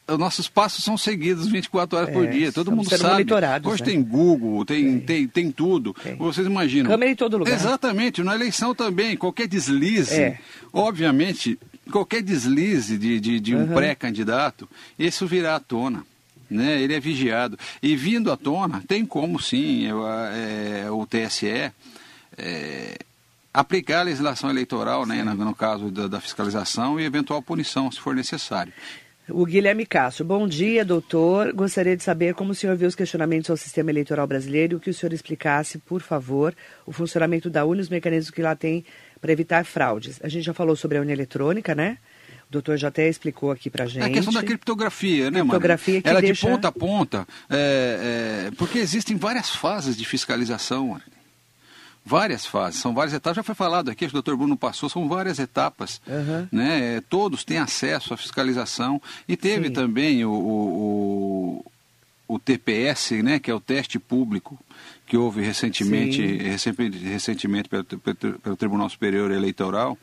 [0.05, 3.25] os nossos passos são seguidos 24 horas é, por dia, todo mundo sabe.
[3.63, 3.85] Hoje né?
[3.85, 5.93] tem Google, tem, tem, tem tudo.
[5.93, 6.15] Tem.
[6.15, 6.91] Vocês imaginam.
[6.91, 7.53] Câmera em todo lugar.
[7.53, 10.39] Exatamente, na eleição também, qualquer deslize, é.
[10.73, 11.57] obviamente,
[11.89, 13.73] qualquer deslize de, de, de um uhum.
[13.73, 14.67] pré-candidato,
[14.99, 16.05] isso virá à tona
[16.49, 16.81] né?
[16.81, 17.57] ele é vigiado.
[17.81, 21.71] E vindo à tona, tem como sim eu, é, o TSE
[22.37, 22.97] é,
[23.53, 27.99] aplicar a legislação eleitoral, né, no, no, caso da, da fiscalização, e eventual punição, se
[27.99, 28.73] for necessário.
[29.29, 31.53] O Guilherme Castro, bom dia, doutor.
[31.53, 34.79] Gostaria de saber como o senhor viu os questionamentos ao sistema eleitoral brasileiro e o
[34.81, 36.53] que o senhor explicasse, por favor,
[36.85, 38.83] o funcionamento da UNE e os mecanismos que lá tem
[39.21, 40.19] para evitar fraudes.
[40.21, 41.99] A gente já falou sobre a União Eletrônica, né?
[42.53, 44.03] O doutor já até explicou aqui para gente.
[44.03, 46.45] É a questão da criptografia, né, criptografia que Ela deixa...
[46.45, 51.01] de ponta a ponta, é, é, porque existem várias fases de fiscalização,
[52.05, 53.37] várias fases, são várias etapas.
[53.37, 55.99] Já foi falado aqui, o doutor Bruno passou, são várias etapas.
[56.05, 56.47] Uhum.
[56.51, 57.01] Né?
[57.09, 59.01] Todos têm acesso à fiscalização.
[59.27, 59.73] E teve Sim.
[59.73, 61.65] também o, o,
[62.27, 63.39] o, TPS, né?
[63.39, 64.59] que é o teste público,
[65.07, 69.97] que houve recentemente, recentemente pelo, pelo, pelo Tribunal Superior Eleitoral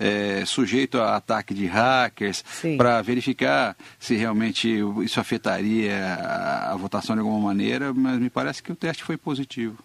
[0.00, 2.42] é, sujeito a ataque de hackers,
[2.78, 8.62] para verificar se realmente isso afetaria a, a, votação de alguma maneira, mas me parece
[8.62, 9.76] que o teste foi positivo.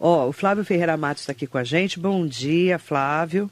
[0.00, 2.00] Ó, oh, o Flávio Ferreira Matos está aqui com a gente.
[2.00, 3.50] Bom dia, Flávio.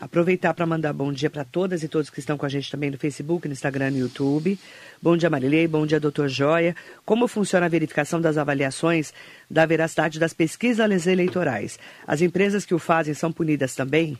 [0.00, 2.90] Aproveitar para mandar bom dia para todas e todos que estão com a gente também
[2.90, 4.58] no Facebook, no Instagram e no YouTube.
[5.00, 5.68] Bom dia, Marilei.
[5.68, 6.74] Bom dia, doutor Joia.
[7.04, 9.12] Como funciona a verificação das avaliações
[9.50, 11.78] da veracidade das pesquisas eleitorais?
[12.06, 14.18] As empresas que o fazem são punidas também?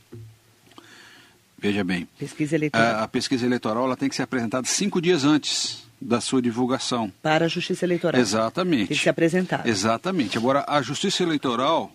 [1.62, 2.08] Veja bem.
[2.18, 2.56] Pesquisa.
[2.72, 7.12] A, a, pesquisa eleitoral ela tem que ser apresentada cinco dias antes da sua divulgação.
[7.22, 8.20] Para a Justiça Eleitoral.
[8.20, 8.88] Exatamente.
[8.88, 9.68] Tem que ser apresentada.
[9.68, 10.36] Exatamente.
[10.36, 11.92] Agora, a Justiça Eleitoral,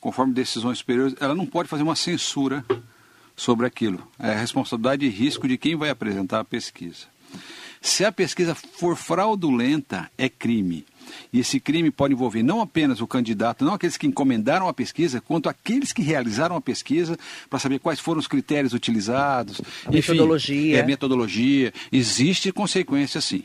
[0.00, 2.64] conforme decisões superiores, ela não pode fazer uma censura
[3.34, 4.06] sobre aquilo.
[4.16, 7.06] É a responsabilidade e risco de quem vai apresentar a pesquisa.
[7.80, 10.86] Se a pesquisa for fraudulenta, é crime.
[11.32, 15.20] E esse crime pode envolver não apenas o candidato, não aqueles que encomendaram a pesquisa,
[15.20, 19.60] quanto aqueles que realizaram a pesquisa para saber quais foram os critérios utilizados.
[19.86, 20.78] A metodologia.
[20.78, 21.72] É, metodologia.
[21.92, 23.44] Existe consequência, sim.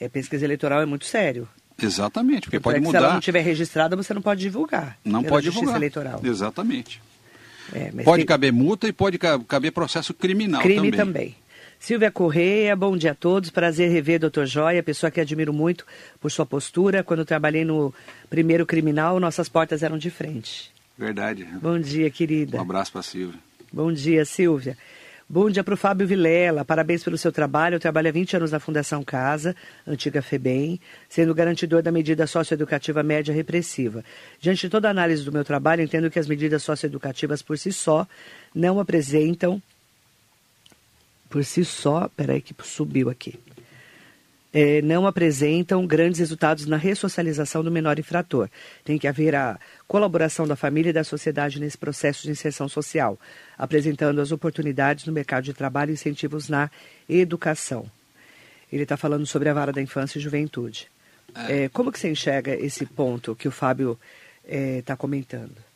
[0.00, 1.48] É, pesquisa eleitoral é muito sério.
[1.80, 2.98] Exatamente, porque Tanto pode é mudar.
[2.98, 4.98] Se ela não tiver registrada, você não pode divulgar.
[5.04, 5.76] Não pode divulgar.
[5.76, 6.20] Eleitoral.
[6.22, 7.00] Exatamente.
[7.72, 10.92] É, Pode tem- caber multa e pode ca- caber processo criminal Crime também.
[10.92, 11.36] também.
[11.80, 13.48] Silvia Correia, bom dia a todos.
[13.48, 14.44] Prazer rever Dr.
[14.44, 15.86] Joia, pessoa que admiro muito
[16.20, 17.02] por sua postura.
[17.02, 17.92] Quando trabalhei no
[18.28, 20.70] primeiro criminal, nossas portas eram de frente.
[20.96, 21.48] Verdade.
[21.60, 22.58] Bom dia, querida.
[22.58, 23.40] Um abraço para Silvia.
[23.72, 24.76] Bom dia, Silvia.
[25.26, 26.66] Bom dia para o Fábio Vilela.
[26.66, 27.76] Parabéns pelo seu trabalho.
[27.76, 33.02] Eu trabalho há 20 anos na Fundação Casa, antiga FEBEM, sendo garantidor da medida socioeducativa
[33.02, 34.04] média repressiva.
[34.38, 37.72] Diante de toda a análise do meu trabalho, entendo que as medidas socioeducativas por si
[37.72, 38.06] só
[38.54, 39.62] não apresentam.
[41.30, 42.10] Por si só.
[42.14, 43.38] Peraí, que subiu aqui.
[44.52, 48.48] É, não apresentam grandes resultados na ressocialização do menor infrator.
[48.84, 53.16] Tem que haver a colaboração da família e da sociedade nesse processo de inserção social,
[53.56, 56.68] apresentando as oportunidades no mercado de trabalho e incentivos na
[57.08, 57.88] educação.
[58.72, 60.90] Ele está falando sobre a vara da infância e juventude.
[61.48, 63.96] É, como que você enxerga esse ponto que o Fábio
[64.44, 65.69] está comentando?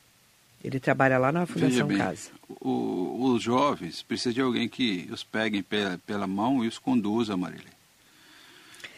[0.65, 2.31] Ele trabalha lá na Fundação bem, Casa.
[2.49, 7.37] o- os jovens precisam de alguém que os pegue pela, pela mão e os conduza,
[7.37, 7.73] Marília.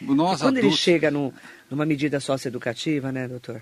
[0.00, 1.34] Nós Quando ele adultos, chega no-
[1.70, 3.60] numa medida socioeducativa, né, doutor?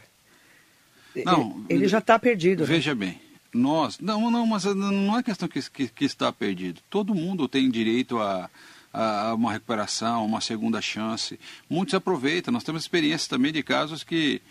[1.24, 2.60] Não, ele, ele já está perdido.
[2.60, 2.66] né?
[2.66, 3.20] Veja bem,
[3.52, 3.98] nós.
[4.00, 6.80] Não, não, mas não é questão que, que, que está perdido.
[6.90, 8.50] Todo mundo tem direito a,
[8.92, 11.38] a uma recuperação, uma segunda chance.
[11.70, 12.52] Muitos aproveitam.
[12.52, 14.42] Nós temos experiências também de casos que,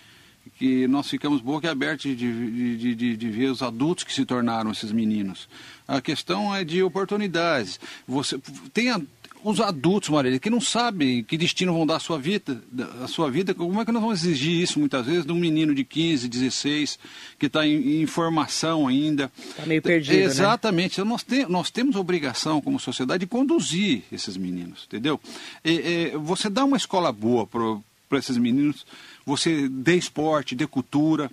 [0.57, 4.71] que nós ficamos boca aberta de, de, de, de, ver os adultos que se tornaram
[4.71, 5.47] esses meninos.
[5.87, 7.79] A questão é de oportunidades.
[8.07, 8.39] Você
[8.73, 9.01] tem a,
[9.43, 12.61] os adultos, Marília, que não sabem que destino vão dar a sua vida,
[13.03, 15.75] a sua vida, como é que nós vamos exigir isso muitas vezes de um menino
[15.75, 16.99] de 15, 16,
[17.37, 19.29] que está em, em formação ainda?
[19.49, 20.23] Está meio perdido, né?
[20.23, 20.93] Exatamente.
[20.93, 25.19] Então, nós, te, nós temos obrigação como sociedade de conduzir esses meninos, entendeu?
[25.63, 28.85] E, e, você dá uma escola boa para esses meninos,
[29.25, 31.31] você dê esporte, dê cultura,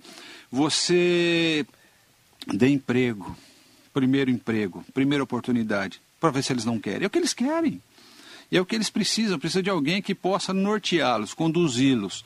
[0.51, 1.65] você
[2.47, 3.35] dê emprego,
[3.93, 7.03] primeiro emprego, primeira oportunidade, para ver se eles não querem.
[7.03, 7.81] É o que eles querem.
[8.51, 12.23] E é o que eles precisam, precisa de alguém que possa norteá-los, conduzi-los.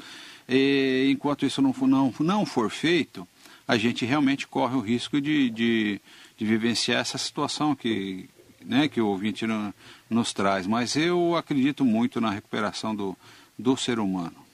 [1.09, 3.27] Enquanto isso não for, não, não for feito,
[3.67, 6.01] a gente realmente corre o risco de, de,
[6.37, 8.27] de vivenciar essa situação que,
[8.63, 9.73] né, que o ouvinte no,
[10.09, 10.65] nos traz.
[10.65, 13.15] Mas eu acredito muito na recuperação do,
[13.57, 14.44] do ser humano.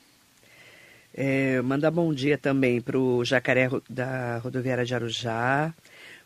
[1.14, 5.74] É, mandar bom dia também para o Jacaré da rodoviária de Arujá.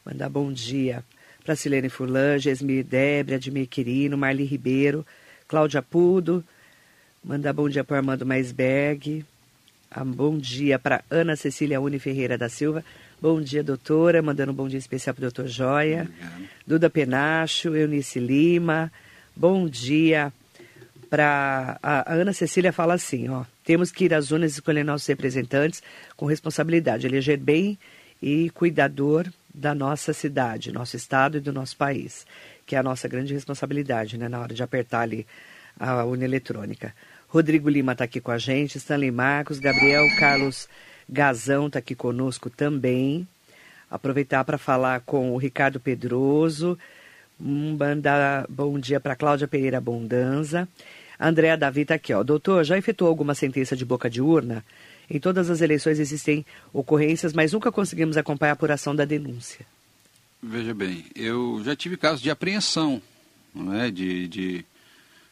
[0.05, 1.03] Mandar bom dia
[1.43, 5.05] para Silene Furlan, Gesmir Debre, Admir Quirino, Marli Ribeiro,
[5.47, 6.43] Cláudia Pudo.
[7.23, 9.25] Mandar bom dia para Armando Maisberg.
[9.89, 12.83] Ah, bom dia para Ana Cecília Uni Ferreira da Silva.
[13.19, 14.21] Bom dia, doutora.
[14.21, 16.01] Mandando um bom dia especial para o doutor Joia.
[16.01, 16.49] Obrigado.
[16.67, 18.91] Duda Penacho, Eunice Lima.
[19.35, 20.31] Bom dia
[21.09, 25.81] para a Ana Cecília fala assim, ó, temos que ir às urnas escolher nossos representantes
[26.15, 27.77] com responsabilidade, eleger bem
[28.21, 32.25] e cuidador da nossa cidade, nosso estado e do nosso país,
[32.65, 35.25] que é a nossa grande responsabilidade, né, na hora de apertar ali
[35.79, 36.93] a urna eletrônica.
[37.27, 40.69] Rodrigo Lima está aqui com a gente, Stanley Marcos, Gabriel Carlos
[41.07, 43.27] Gazão está aqui conosco também.
[43.89, 46.77] Aproveitar para falar com o Ricardo Pedroso,
[47.39, 50.67] um mandar bom dia para Cláudia Pereira Bondanza.
[51.19, 52.23] Andréa Davi está aqui, ó.
[52.23, 54.63] Doutor, já efetuou alguma sentença de boca de urna?
[55.09, 59.65] Em todas as eleições existem ocorrências, mas nunca conseguimos acompanhar a apuração da denúncia.
[60.41, 63.01] Veja bem, eu já tive casos de apreensão
[63.53, 63.89] não é?
[63.89, 64.65] de, de,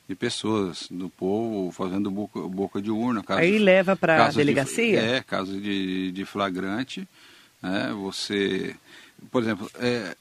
[0.08, 3.22] de pessoas do povo fazendo boca, boca de urna.
[3.24, 5.00] Casos, Aí leva para a casos de- delegacia?
[5.02, 7.08] é, caso de, de flagrante.
[7.62, 7.92] né?
[8.02, 8.76] Você,
[9.32, 10.16] por exemplo, é,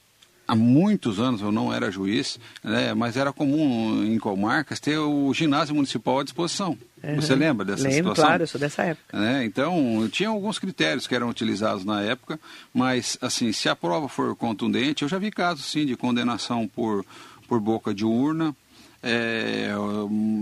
[0.52, 2.92] há muitos anos eu não era juiz, né?
[2.92, 6.76] mas era comum em comarcas ter o ginásio municipal à disposição.
[7.16, 7.38] Você Uhum.
[7.38, 8.24] lembra dessa Lembro, situação?
[8.26, 9.18] claro, eu sou dessa época.
[9.18, 9.44] né?
[9.46, 12.38] Então, tinha alguns critérios que eram utilizados na época,
[12.72, 17.04] mas, assim, se a prova for contundente, eu já vi casos, sim, de condenação por,
[17.48, 18.54] por boca de urna.
[19.02, 19.70] É,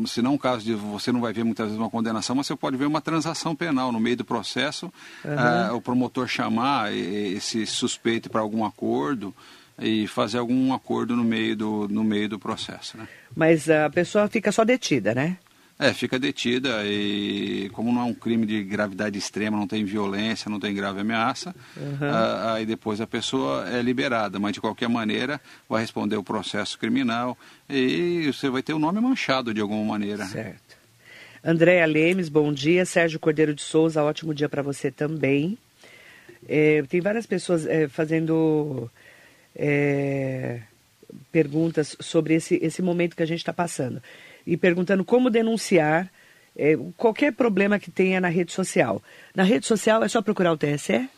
[0.07, 2.55] se não um caso de você não vai ver muitas vezes uma condenação, mas você
[2.55, 4.93] pode ver uma transação penal no meio do processo,
[5.25, 9.35] ah, o promotor chamar esse suspeito para algum acordo
[9.81, 12.97] e fazer algum acordo no meio do, no meio do processo.
[12.97, 13.09] Né?
[13.35, 15.39] Mas a pessoa fica só detida, né?
[15.79, 20.51] É, fica detida e como não é um crime de gravidade extrema, não tem violência,
[20.51, 21.55] não tem grave ameaça,
[22.03, 26.79] ah, aí depois a pessoa é liberada, mas de qualquer maneira vai responder o processo
[26.79, 27.35] criminal
[27.67, 30.27] e você vai ter o nome manchado de alguma maneira.
[30.27, 30.77] Certo.
[31.43, 32.85] Andréa Lemes, bom dia.
[32.85, 35.57] Sérgio Cordeiro de Souza, ótimo dia para você também.
[36.47, 38.91] É, tem várias pessoas é, fazendo
[39.55, 40.61] é,
[41.33, 44.03] perguntas sobre esse, esse momento que a gente está passando.
[44.47, 46.11] E perguntando como denunciar
[46.57, 49.03] é, qualquer problema que tenha na rede social.
[49.35, 51.09] Na rede social é só procurar o TSE?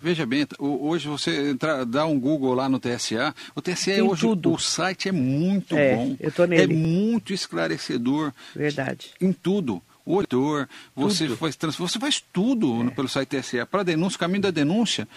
[0.00, 3.34] Veja bem, hoje você entra, dá um Google lá no TSA.
[3.54, 4.52] O TSE Tem hoje, tudo.
[4.52, 6.16] o site é muito é, bom.
[6.20, 6.62] Eu tô nele.
[6.62, 8.32] É muito esclarecedor.
[8.54, 9.12] Verdade.
[9.20, 9.82] Em tudo.
[10.04, 12.90] O autor, você faz, você faz tudo é.
[12.90, 13.64] pelo site TSE.
[13.64, 15.08] Para denúncia, o caminho da denúncia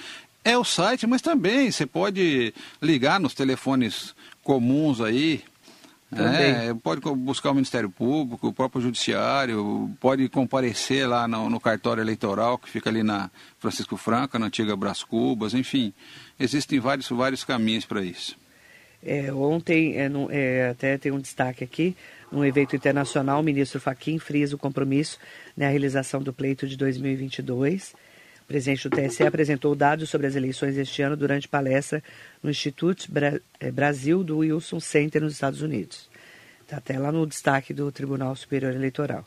[0.43, 5.43] é o site, mas também você pode ligar nos telefones comuns aí,
[6.11, 12.01] é, pode buscar o Ministério Público, o próprio Judiciário, pode comparecer lá no, no, cartório
[12.01, 15.93] eleitoral, que fica ali na Francisco Franca, na antiga Brás Cubas, enfim,
[16.39, 18.35] existem vários, vários caminhos para isso.
[19.03, 21.95] É, ontem, é, no, é, até tem um destaque aqui,
[22.31, 25.19] num evento internacional, o ministro Faquim frisa o compromisso
[25.55, 27.93] na né, realização do pleito de 2022.
[28.49, 32.03] Presidente do TSE apresentou dados sobre as eleições este ano durante palestra
[32.41, 33.07] no Instituto
[33.59, 36.09] é, Brasil do Wilson Center nos Estados Unidos.
[36.63, 39.23] Está até lá no destaque do Tribunal Superior Eleitoral.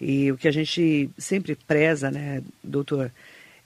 [0.00, 3.12] E o que a gente sempre preza, né, doutor,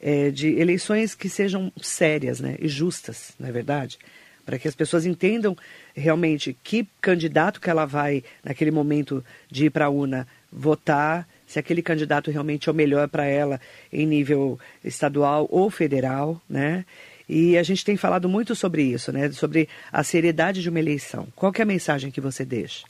[0.00, 3.96] é de eleições que sejam sérias né, e justas, não é verdade?
[4.44, 5.56] Para que as pessoas entendam
[5.94, 11.58] realmente que candidato que ela vai, naquele momento de ir para a urna, votar, se
[11.58, 13.60] aquele candidato realmente é o melhor para ela
[13.92, 16.86] em nível estadual ou federal, né?
[17.28, 19.32] E a gente tem falado muito sobre isso, né?
[19.32, 21.26] Sobre a seriedade de uma eleição.
[21.34, 22.86] Qual é a mensagem que você deixa?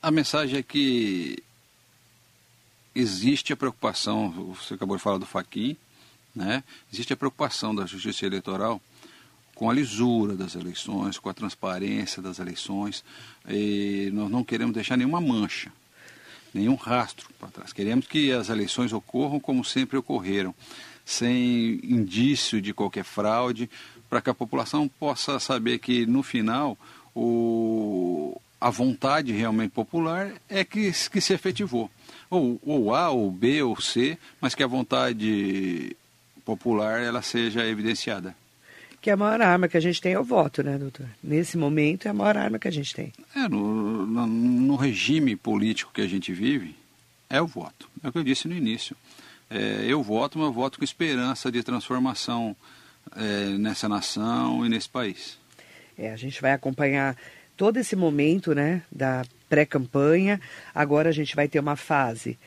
[0.00, 1.42] A mensagem é que
[2.94, 5.76] existe a preocupação, você acabou de falar do Faquin,
[6.34, 6.64] né?
[6.90, 8.80] Existe a preocupação da Justiça Eleitoral
[9.54, 13.04] com a lisura das eleições, com a transparência das eleições.
[13.46, 15.70] E nós não queremos deixar nenhuma mancha,
[16.52, 17.72] nenhum rastro para trás.
[17.72, 20.54] Queremos que as eleições ocorram como sempre ocorreram
[21.04, 23.68] sem indício de qualquer fraude,
[24.08, 26.76] para que a população possa saber que no final
[27.14, 31.90] o, a vontade realmente popular é que, que se efetivou.
[32.28, 35.96] Ou, ou A, ou B, ou C, mas que a vontade
[36.44, 38.36] popular ela seja evidenciada.
[39.00, 41.06] Que a maior arma que a gente tem é o voto, né, doutor?
[41.22, 43.12] Nesse momento é a maior arma que a gente tem.
[43.34, 46.76] É, no, no, no regime político que a gente vive,
[47.28, 47.88] é o voto.
[48.02, 48.94] É o que eu disse no início.
[49.48, 52.54] É, eu voto, mas eu voto com esperança de transformação
[53.16, 55.38] é, nessa nação e nesse país.
[55.96, 57.16] É, a gente vai acompanhar
[57.56, 60.40] todo esse momento né, da pré-campanha.
[60.74, 62.38] Agora a gente vai ter uma fase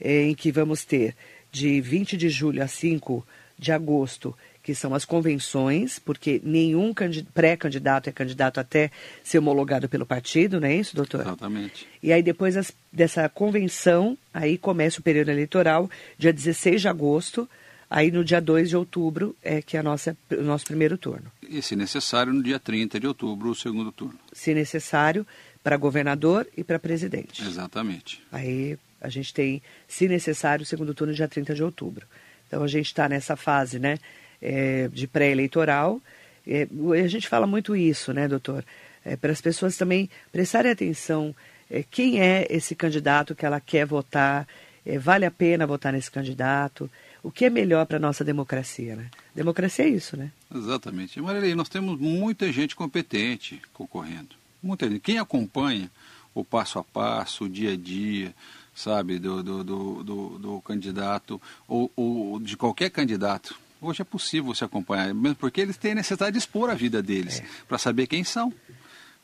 [0.00, 1.14] é, em que vamos ter
[1.52, 3.26] de 20 de julho a 5
[3.58, 6.92] de agosto que são as convenções, porque nenhum
[7.34, 8.90] pré-candidato é candidato até
[9.22, 11.22] ser homologado pelo partido, não é isso, doutor?
[11.22, 11.86] Exatamente.
[12.02, 17.48] E aí depois as, dessa convenção, aí começa o período eleitoral, dia 16 de agosto,
[17.88, 21.32] aí no dia 2 de outubro é que é a nossa, o nosso primeiro turno.
[21.48, 24.18] E se necessário, no dia 30 de outubro, o segundo turno.
[24.32, 25.26] Se necessário,
[25.62, 27.42] para governador e para presidente.
[27.42, 28.22] Exatamente.
[28.30, 32.06] Aí a gente tem, se necessário, o segundo turno dia 30 de outubro.
[32.46, 33.98] Então a gente está nessa fase, né?
[34.40, 36.00] É, de pré-eleitoral.
[36.46, 36.66] É,
[37.02, 38.64] a gente fala muito isso, né, doutor?
[39.04, 41.34] É, para as pessoas também prestarem atenção
[41.70, 44.46] é, quem é esse candidato que ela quer votar,
[44.84, 46.90] é, vale a pena votar nesse candidato,
[47.22, 49.06] o que é melhor para a nossa democracia, né?
[49.34, 50.32] Democracia é isso, né?
[50.52, 51.20] Exatamente.
[51.20, 54.34] Marilei, nós temos muita gente competente concorrendo.
[54.62, 55.00] Muita gente.
[55.00, 55.90] Quem acompanha
[56.34, 58.34] o passo a passo, o dia a dia,
[58.74, 64.64] sabe, do, do, do, do, candidato, ou, ou de qualquer candidato, Hoje é possível você
[64.64, 67.46] acompanhar, mesmo porque eles têm necessidade de expor a vida deles, é.
[67.66, 68.52] para saber quem são,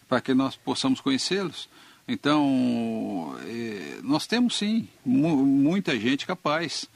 [0.09, 1.69] para que nós possamos conhecê-los.
[2.09, 6.89] Então, é, nós temos sim mu muita gente capaz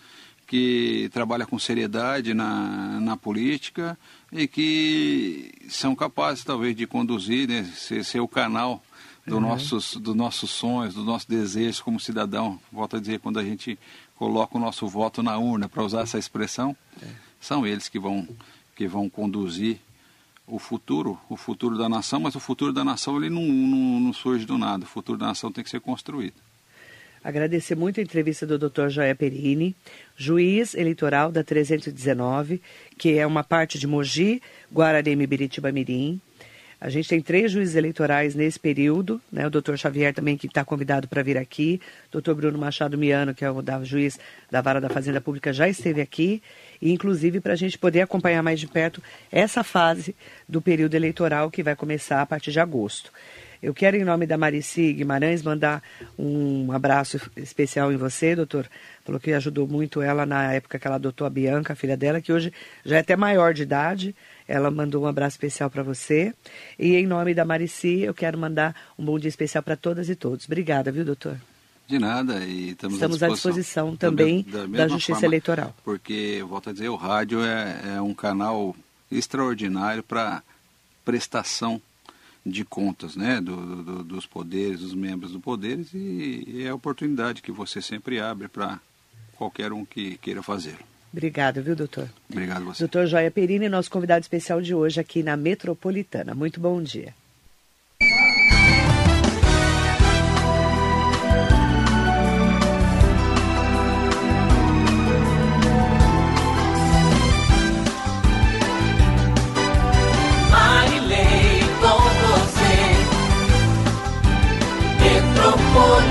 [0.46, 3.98] que trabalha com seriedade na, na política
[4.32, 8.82] e que são capazes talvez de conduzir, né, ser, ser o canal
[9.26, 9.40] do uhum.
[9.40, 12.58] nossos, dos nossos sonhos, dos nossos desejos como cidadão.
[12.72, 13.78] Volto a dizer, quando a gente
[14.16, 18.28] coloca o nosso voto na urna, para usar essa expressão, é são eles que vão,
[18.76, 19.78] que vão conduzir
[20.46, 24.12] o futuro, o futuro da nação, mas o futuro da nação ele não, não, não
[24.12, 26.34] surge do nada, o futuro da nação tem que ser construído.
[27.22, 28.88] Agradecer muito a entrevista do Dr.
[28.88, 29.76] Joé Perini,
[30.16, 32.62] juiz eleitoral da 319,
[32.96, 36.20] que é uma parte de Mogi, Guararema e Biritiba Mirim.
[36.80, 39.46] A gente tem três juízes eleitorais nesse período, né?
[39.46, 41.78] O doutor Xavier também, que está convidado para vir aqui.
[42.08, 44.18] O doutor Bruno Machado Miano, que é o da, juiz
[44.50, 46.42] da Vara da Fazenda Pública, já esteve aqui.
[46.80, 50.16] E, inclusive, para a gente poder acompanhar mais de perto essa fase
[50.48, 53.12] do período eleitoral que vai começar a partir de agosto.
[53.62, 55.82] Eu quero, em nome da Marici Guimarães, mandar
[56.18, 58.66] um abraço especial em você, doutor.
[59.04, 62.22] Falou que ajudou muito ela na época que ela adotou a Bianca, a filha dela,
[62.22, 62.52] que hoje
[62.84, 64.16] já é até maior de idade.
[64.48, 66.32] Ela mandou um abraço especial para você.
[66.78, 70.14] E em nome da Marici, eu quero mandar um bom dia especial para todas e
[70.14, 70.46] todos.
[70.46, 71.36] Obrigada, viu, doutor?
[71.86, 75.26] De nada, e estamos, estamos à disposição, à disposição também da, da, da Justiça forma,
[75.26, 75.76] Eleitoral.
[75.84, 78.74] Porque, volto a dizer, o rádio é, é um canal
[79.10, 80.42] extraordinário para
[81.04, 81.82] prestação
[82.50, 86.74] de contas né, do, do, dos poderes, dos membros do poderes, e, e é a
[86.74, 88.80] oportunidade que você sempre abre para
[89.36, 90.90] qualquer um que queira fazê-lo.
[91.12, 92.08] Obrigada, viu, doutor?
[92.30, 92.82] Obrigado a você.
[92.84, 96.34] Doutor Joia Perini, nosso convidado especial de hoje aqui na Metropolitana.
[96.34, 97.14] Muito bom dia.
[115.72, 116.09] por